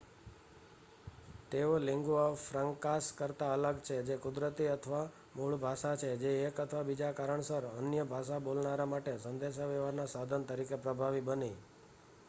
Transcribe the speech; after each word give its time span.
તેઓ 1.51 1.73
lingua 1.79 2.29
francas 2.39 3.05
કરતાં 3.17 3.53
અલગ 3.57 3.77
છે 3.83 3.97
જે 4.07 4.15
કુદરતી 4.19 4.69
અથવા 4.69 5.11
મૂળ 5.35 5.55
ભાષા 5.57 5.99
છે 6.01 6.09
જે 6.21 6.31
એક 6.47 6.55
અથવા 6.59 6.83
બીજા 6.83 7.13
કારણસર 7.13 7.63
અન્ય 7.75 8.03
ભાષા 8.07 8.45
બોલનારા 8.45 8.91
માટે 8.91 9.13
સંદેશ 9.19 9.57
વ્યવહાર 9.63 9.95
ના 9.95 10.11
સાધન 10.11 10.47
તરીકે 10.47 10.77
પ્રભાવી 10.79 11.27
બની 11.27 11.55